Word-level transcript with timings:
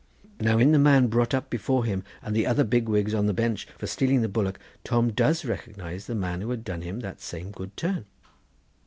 Now, 0.39 0.57
in 0.57 0.71
the 0.71 0.79
man 0.79 1.09
brought 1.09 1.35
up 1.35 1.51
before 1.51 1.85
him 1.85 2.03
and 2.23 2.35
the 2.35 2.47
other 2.47 2.63
big 2.63 2.89
wigs 2.89 3.13
on 3.13 3.27
the 3.27 3.35
bench 3.35 3.67
for 3.77 3.85
stealing 3.85 4.23
the 4.23 4.27
bullock, 4.27 4.57
Tom 4.83 5.11
does 5.11 5.45
recognise 5.45 6.07
the 6.07 6.15
man 6.15 6.41
who 6.41 6.49
had 6.49 6.63
done 6.63 6.81
him 6.81 7.01
that 7.01 7.21
same 7.21 7.51
good 7.51 7.77
turn. 7.77 8.05